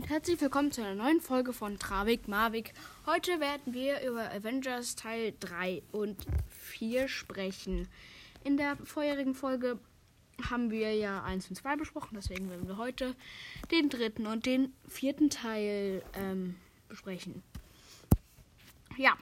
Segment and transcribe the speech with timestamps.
[0.00, 2.72] und herzlich willkommen zu einer neuen Folge von Travik Marvik.
[3.04, 6.16] Heute werden wir über Avengers Teil 3 und
[6.48, 7.86] 4 sprechen.
[8.42, 9.78] In der vorherigen Folge
[10.48, 13.14] haben wir ja 1 und 2 besprochen, deswegen werden wir heute
[13.70, 16.56] den dritten und den vierten Teil ähm,
[16.88, 17.42] besprechen.
[18.96, 19.18] Ja,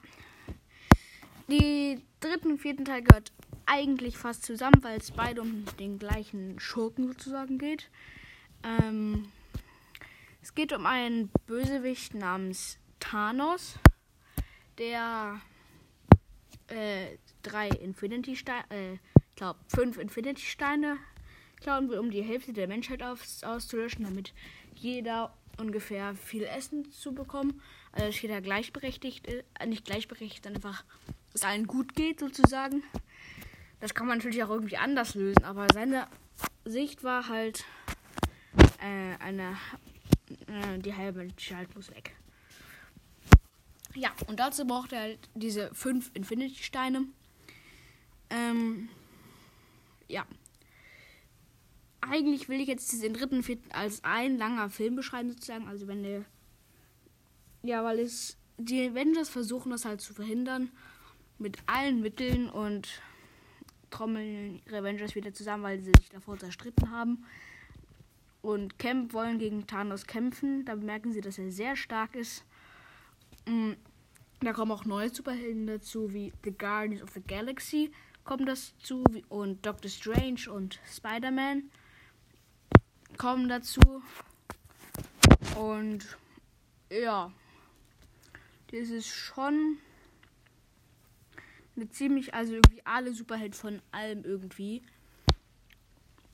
[1.48, 3.32] die dritten und vierten Teil gehört
[3.66, 7.90] eigentlich fast zusammen, weil es beide um den gleichen Schurken sozusagen geht.
[8.62, 9.26] Ähm,
[10.48, 13.74] es geht um einen Bösewicht namens Thanos,
[14.78, 15.42] der
[16.68, 20.96] äh, drei Infinity Steine, äh, ich glaube fünf Infinity Steine
[21.60, 24.32] klauen will, um die Hälfte der Menschheit aus, auszulöschen, damit
[24.74, 27.60] jeder ungefähr viel Essen zu bekommen.
[27.92, 30.82] Also dass jeder gleichberechtigt, äh, nicht gleichberechtigt, dann einfach
[31.34, 32.82] es allen gut geht sozusagen.
[33.80, 36.06] Das kann man natürlich auch irgendwie anders lösen, aber seine
[36.65, 37.66] Sicht war halt
[38.78, 39.59] äh, eine
[40.48, 42.15] äh, die halbe Menschheit muss weg.
[43.95, 47.07] Ja, und dazu braucht er halt diese fünf Infinity-Steine.
[48.30, 48.88] Ähm,
[50.09, 50.27] ja.
[52.01, 55.68] Eigentlich will ich jetzt den dritten, vierten als ein langer Film beschreiben, sozusagen.
[55.68, 56.24] Also wenn der.
[57.62, 58.37] Ja, weil es.
[58.60, 60.71] Die Avengers versuchen das halt zu verhindern.
[61.38, 62.88] Mit allen Mitteln und
[63.90, 67.25] trommeln ihre Avengers wieder zusammen, weil sie sich davor zerstritten haben
[68.42, 70.64] und Camp wollen gegen Thanos kämpfen.
[70.64, 72.44] Da bemerken sie, dass er sehr stark ist.
[73.47, 73.72] Mm,
[74.41, 77.91] da kommen auch neue Superhelden dazu, wie The Guardians of the Galaxy
[78.25, 81.70] kommen dazu und Doctor Strange und Spider-Man
[83.16, 83.81] kommen dazu.
[85.56, 86.19] Und
[86.91, 87.32] ja,
[88.70, 89.78] das ist schon
[91.75, 94.82] eine ziemlich, also irgendwie alle Superhelden von allem irgendwie.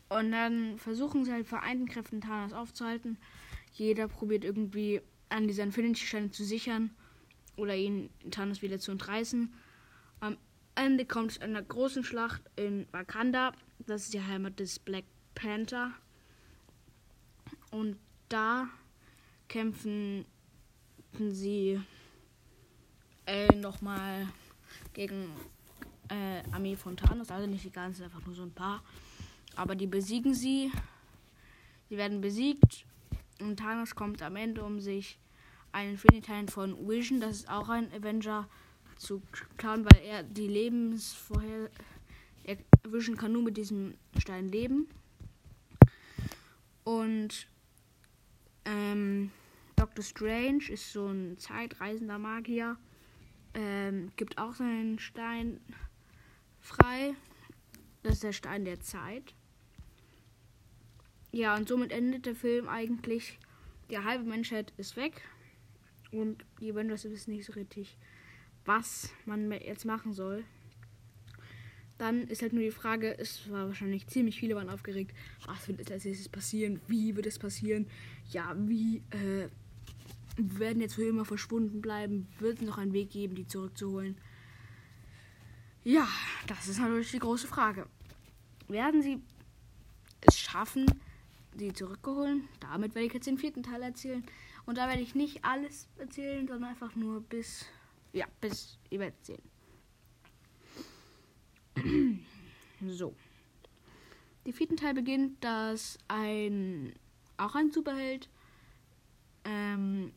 [0.08, 3.18] Und dann versuchen sie halt vereinten Kräften Thanos aufzuhalten.
[3.72, 6.90] Jeder probiert irgendwie an dieser Infinity-Steine zu sichern
[7.56, 9.52] oder ihn Thanos wieder zu entreißen.
[10.20, 10.36] Am
[10.74, 13.52] Ende kommt es einer großen Schlacht in Wakanda.
[13.86, 15.04] Das ist die Heimat des Black
[15.34, 15.92] Panther.
[17.70, 17.96] Und
[18.28, 18.68] da
[19.48, 20.24] kämpfen
[21.18, 21.80] sie
[23.26, 24.28] äh, nochmal
[24.92, 25.28] gegen
[26.08, 27.30] äh, Armee von Thanos.
[27.30, 28.82] Also nicht die ganze, einfach nur so ein paar.
[29.56, 30.70] Aber die besiegen sie.
[31.88, 32.86] Sie werden besiegt.
[33.40, 35.18] Und Thanos kommt am Ende, um sich
[35.72, 38.48] einen Infinity von Vision, das ist auch ein Avenger,
[38.96, 39.22] zu
[39.56, 41.70] klauen, weil er die Lebensvorher.
[42.44, 44.88] Er, Vision kann nur mit diesem Stein leben.
[46.84, 47.48] Und
[48.64, 49.30] ähm,
[49.76, 52.76] Doctor Strange ist so ein zeitreisender Magier.
[53.54, 55.60] Ähm, gibt auch seinen Stein
[56.60, 57.14] frei.
[58.02, 59.34] Das ist der Stein der Zeit.
[61.34, 63.40] Ja, und somit endet der Film eigentlich.
[63.90, 65.22] Die halbe Menschheit ist weg.
[66.12, 67.98] Und die Avengers wissen nicht so richtig,
[68.64, 70.44] was man jetzt machen soll.
[71.98, 75.12] Dann ist halt nur die Frage, es war wahrscheinlich ziemlich viele waren aufgeregt.
[75.44, 76.80] Was wird als nächstes passieren?
[76.86, 77.88] Wie wird es passieren?
[78.30, 79.48] Ja, wie äh,
[80.36, 82.28] werden jetzt für immer verschwunden bleiben?
[82.38, 84.16] Wird es noch einen Weg geben, die zurückzuholen?
[85.82, 86.06] Ja,
[86.46, 87.88] das ist natürlich die große Frage.
[88.68, 89.20] Werden sie
[90.20, 90.86] es schaffen,
[91.54, 92.42] die zurückgeholt.
[92.60, 94.24] Damit werde ich jetzt den vierten Teil erzählen.
[94.66, 97.66] Und da werde ich nicht alles erzählen, sondern einfach nur bis.
[98.12, 99.42] Ja, bis ihr werdet sehen.
[102.86, 103.14] so.
[104.46, 106.94] Der vierten Teil beginnt, dass ein.
[107.36, 108.28] Auch ein Superheld.
[109.44, 110.12] Ähm,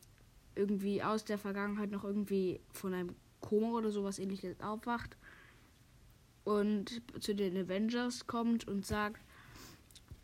[0.54, 5.16] irgendwie aus der Vergangenheit noch irgendwie von einem Koma oder sowas ähnliches aufwacht.
[6.44, 9.20] Und zu den Avengers kommt und sagt,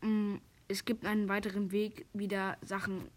[0.02, 0.36] mm,
[0.68, 3.08] es gibt einen weiteren Weg, wieder Sachen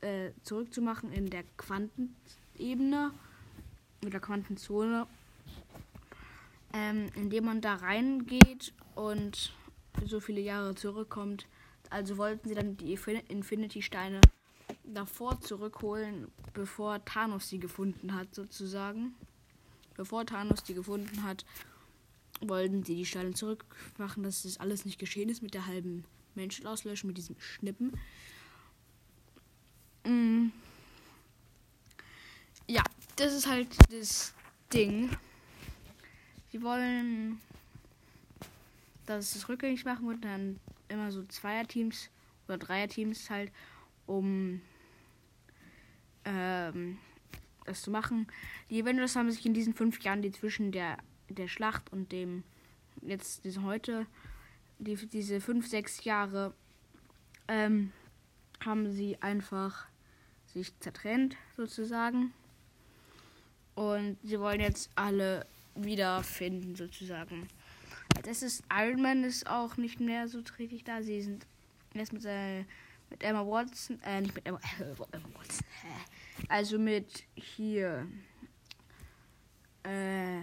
[0.00, 3.12] äh, zurückzumachen in der Quantenebene
[4.04, 5.06] oder Quantenzone,
[6.72, 9.52] ähm, indem man da reingeht und
[10.04, 11.46] so viele Jahre zurückkommt.
[11.90, 14.20] Also wollten sie dann die Infinity-Steine
[14.84, 19.14] davor zurückholen, bevor Thanos sie gefunden hat, sozusagen.
[19.94, 21.44] Bevor Thanos die gefunden hat,
[22.40, 26.04] wollten sie die Steine zurückmachen, dass das alles nicht geschehen ist mit der halben
[26.34, 27.92] Menschen auslöschen mit diesem Schnippen.
[30.04, 30.48] Mm.
[32.66, 32.82] Ja,
[33.16, 34.34] das ist halt das
[34.72, 35.10] Ding.
[36.50, 37.40] Sie wollen,
[39.06, 42.10] dass es rückgängig machen und dann immer so Zweierteams
[42.46, 43.50] oder Dreierteams halt,
[44.06, 44.60] um
[46.24, 46.98] ähm,
[47.64, 48.26] das zu machen.
[48.70, 52.44] Die Avengers haben sich in diesen fünf Jahren, die zwischen der, der Schlacht und dem
[53.00, 54.06] jetzt diese heute
[54.82, 56.52] die, diese fünf, sechs Jahre
[57.48, 57.92] ähm,
[58.64, 59.86] haben sie einfach
[60.46, 62.32] sich zertrennt, sozusagen.
[63.74, 67.48] Und sie wollen jetzt alle wiederfinden, sozusagen.
[68.24, 71.02] Das ist Iron Man ist auch nicht mehr so richtig da.
[71.02, 71.46] Sie sind
[71.94, 72.64] jetzt mit, äh,
[73.08, 75.66] mit Emma Watson, äh, nicht mit Emma, äh, Emma Watson,
[76.48, 78.06] also mit hier,
[79.84, 80.40] äh,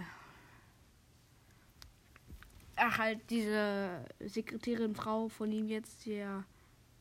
[2.80, 6.46] ach halt diese Sekretärin Frau von ihm jetzt, die er,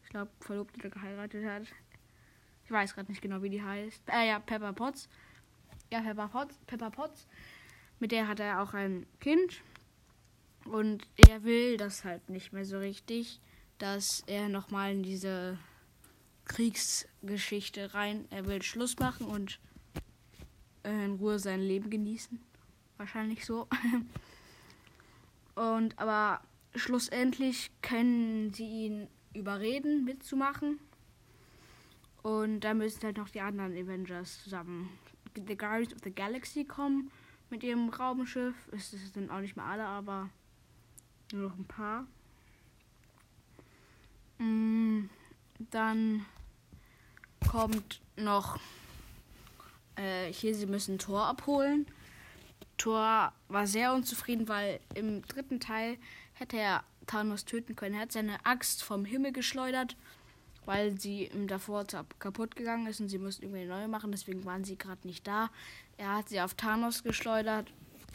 [0.02, 1.62] ich glaube, verlobt oder geheiratet hat.
[2.64, 4.02] Ich weiß gerade nicht genau, wie die heißt.
[4.08, 5.08] Äh, ja, Pepper Potts.
[5.90, 6.58] Ja, Pepper Potts.
[6.66, 7.26] Pepper Potts.
[7.98, 9.62] Mit der hat er auch ein Kind.
[10.64, 13.40] Und er will das halt nicht mehr so richtig,
[13.78, 15.58] dass er nochmal in diese
[16.44, 18.26] Kriegsgeschichte rein.
[18.30, 19.60] Er will Schluss machen und
[20.84, 22.38] äh, in Ruhe sein Leben genießen.
[22.98, 23.68] Wahrscheinlich so.
[25.58, 26.40] Und aber
[26.76, 30.78] schlussendlich können sie ihn überreden, mitzumachen.
[32.22, 34.88] Und da müssen halt noch die anderen Avengers zusammen.
[35.34, 37.10] The Guardians of the Galaxy kommen
[37.50, 38.54] mit ihrem Raumschiff.
[38.70, 40.30] Es sind auch nicht mehr alle, aber
[41.32, 42.06] nur noch ein paar.
[44.38, 45.08] Mm,
[45.70, 46.24] dann
[47.50, 48.60] kommt noch
[49.96, 51.84] äh, hier, sie müssen Tor abholen.
[52.78, 55.98] Thor war sehr unzufrieden, weil im dritten Teil
[56.32, 57.96] hätte er Thanos töten können.
[57.96, 59.96] Er hat seine Axt vom Himmel geschleudert,
[60.64, 61.84] weil sie ihm davor
[62.18, 64.12] kaputt gegangen ist und sie mussten irgendwie eine neue machen.
[64.12, 65.50] Deswegen waren sie gerade nicht da.
[65.96, 67.72] Er hat sie auf Thanos geschleudert,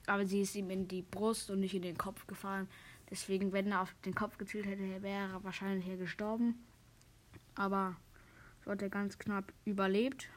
[0.08, 2.68] aber sie ist ihm in die Brust und nicht in den Kopf gefahren.
[3.10, 6.64] Deswegen, wenn er auf den Kopf gezielt hätte, wäre er wahrscheinlich hier gestorben.
[7.56, 7.96] Aber
[8.64, 10.30] so hat er ganz knapp überlebt.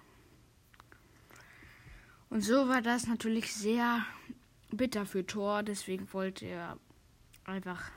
[2.28, 4.04] Und so war das natürlich sehr
[4.70, 5.62] bitter für Thor.
[5.62, 6.78] Deswegen wollte er
[7.44, 7.90] einfach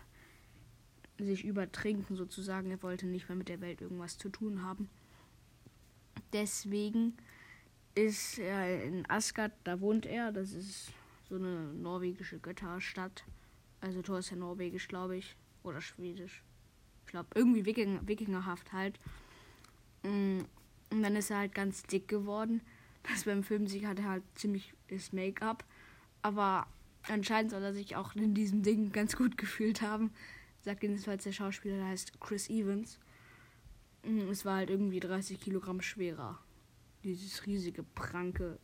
[1.18, 2.72] sich übertrinken sozusagen.
[2.72, 4.90] Er wollte nicht mehr mit der Welt irgendwas zu tun haben.
[6.32, 7.18] Deswegen
[7.96, 10.32] ist er in Asgard, da wohnt er.
[10.32, 10.92] Das ist
[11.28, 13.24] so eine norwegische Götterstadt.
[13.82, 15.36] Also Thor ist ja norwegisch, glaube ich.
[15.64, 16.44] Oder schwedisch.
[17.06, 19.00] Ich glaube, irgendwie Wiking, wikingerhaft halt.
[20.04, 20.42] Mm,
[20.92, 22.62] und dann ist er halt ganz dick geworden.
[23.10, 25.64] Das beim Filmsieg hatte er halt ziemlich das Make-up.
[26.22, 26.68] Aber
[27.08, 30.12] anscheinend soll er sich auch in diesem Ding ganz gut gefühlt haben.
[30.62, 33.00] Sagt jedenfalls der Schauspieler, der heißt Chris Evans.
[34.04, 36.40] Mm, es war halt irgendwie 30 Kilogramm schwerer.
[37.04, 38.60] Dieses riesige Pranke,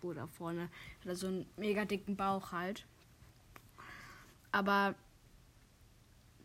[0.00, 0.62] wo da vorne
[1.00, 2.86] hat er so einen mega dicken Bauch halt.
[4.52, 4.94] Aber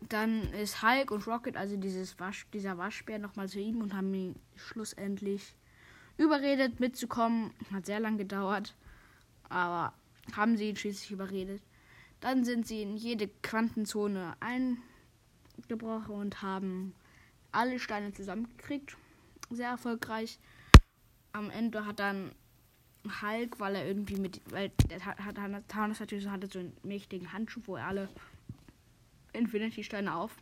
[0.08, 4.12] dann ist Hulk und Rocket, also dieses Wasch, dieser Waschbär, nochmal zu ihm und haben
[4.14, 5.54] ihn schlussendlich
[6.20, 7.52] überredet, mitzukommen.
[7.72, 8.74] Hat sehr lang gedauert,
[9.48, 9.94] aber
[10.36, 11.62] haben sie ihn schließlich überredet.
[12.20, 16.94] Dann sind sie in jede Quantenzone eingebrochen und haben
[17.50, 18.96] alle Steine zusammengekriegt.
[19.48, 20.38] Sehr erfolgreich.
[21.32, 22.32] Am Ende hat dann
[23.22, 25.16] Hulk, weil er irgendwie mit, weil der hat,
[25.68, 28.10] Thanos natürlich hatte so einen mächtigen Handschuh, wo alle
[29.32, 30.36] Infinity-Steine auf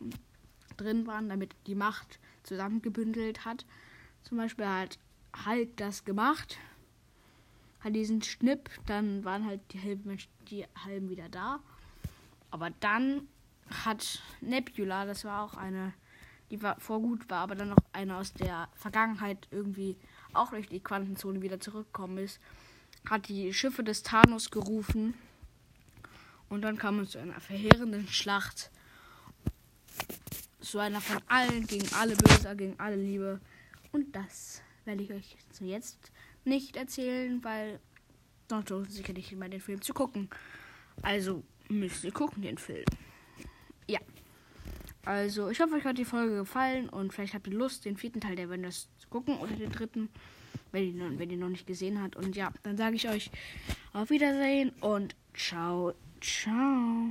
[0.75, 3.65] drin waren, damit die Macht zusammengebündelt hat.
[4.23, 4.99] Zum Beispiel hat
[5.33, 6.57] halt das gemacht.
[7.79, 10.17] Hat diesen Schnipp, dann waren halt die halben,
[10.49, 11.59] die halben wieder da.
[12.51, 13.27] Aber dann
[13.69, 15.93] hat Nebula, das war auch eine,
[16.51, 19.95] die war vor gut war, aber dann noch eine aus der Vergangenheit irgendwie
[20.33, 22.39] auch durch die Quantenzone wieder zurückgekommen ist,
[23.09, 25.13] hat die Schiffe des Thanos gerufen.
[26.49, 28.71] Und dann kam es zu einer verheerenden Schlacht.
[30.59, 33.39] Zu einer von allen gegen alle Böse, gegen alle Liebe.
[33.91, 36.11] Und das werde ich euch zu jetzt
[36.45, 37.79] nicht erzählen, weil
[38.49, 40.29] sonst lohnt sich ja nicht immer den Film zu gucken.
[41.03, 42.85] Also müsst ihr gucken, den Film.
[43.87, 43.99] Ja.
[45.05, 48.19] Also, ich hoffe, euch hat die Folge gefallen und vielleicht habt ihr Lust, den vierten
[48.19, 50.09] Teil der Avengers zu gucken oder den dritten,
[50.71, 52.15] wenn ihr, wenn ihr noch nicht gesehen habt.
[52.15, 53.29] Und ja, dann sage ich euch
[53.93, 57.05] auf Wiedersehen und ciao, ciao.